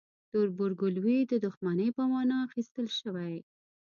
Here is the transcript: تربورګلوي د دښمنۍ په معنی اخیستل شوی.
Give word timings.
تربورګلوي 0.29 1.19
د 1.31 1.33
دښمنۍ 1.45 1.89
په 1.97 2.03
معنی 2.11 2.37
اخیستل 2.47 2.87
شوی. 2.99 3.35